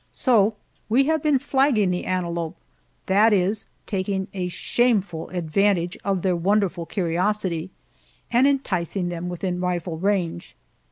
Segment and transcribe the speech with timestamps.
[0.11, 0.55] So
[0.89, 2.57] we have been flagging the antelope,
[3.05, 7.69] that is, taking a shameful advantage of their wonderful curiosity,
[8.31, 10.55] and enticing them within rifle range.